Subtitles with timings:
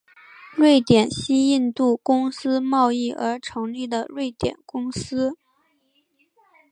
[0.57, 5.37] 瑞典西印度公司贸易而成立的瑞典公司。